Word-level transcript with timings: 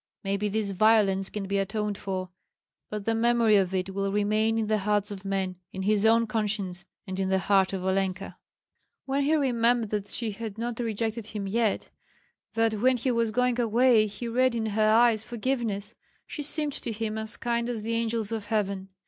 Maybe 0.23 0.49
this 0.49 0.71
violence 0.71 1.29
can 1.29 1.45
be 1.47 1.59
atoned 1.59 1.95
for; 1.95 2.29
but 2.89 3.05
the 3.05 3.13
memory 3.13 3.55
of 3.55 3.71
it 3.75 3.93
will 3.93 4.11
remain 4.11 4.57
in 4.57 4.65
the 4.65 4.79
hearts 4.79 5.11
of 5.11 5.23
men, 5.23 5.57
in 5.71 5.83
his 5.83 6.07
own 6.07 6.25
conscience, 6.25 6.85
and 7.05 7.19
in 7.19 7.29
the 7.29 7.37
heart 7.37 7.71
of 7.71 7.83
Olenka. 7.83 8.35
When 9.05 9.23
he 9.25 9.35
remembered 9.35 9.91
that 9.91 10.07
she 10.07 10.31
had 10.31 10.57
not 10.57 10.79
rejected 10.79 11.27
him 11.27 11.45
yet, 11.45 11.91
that 12.55 12.73
when 12.81 12.97
he 12.97 13.11
was 13.11 13.29
going 13.29 13.59
away 13.59 14.07
he 14.07 14.27
read 14.27 14.55
in 14.55 14.65
her 14.65 14.89
eyes 14.89 15.21
forgiveness, 15.23 15.93
she 16.25 16.41
seemed 16.41 16.73
to 16.73 16.91
him 16.91 17.15
as 17.19 17.37
kind 17.37 17.69
as 17.69 17.83
the 17.83 17.93
angels 17.93 18.31
of 18.31 18.45
heaven. 18.45 18.89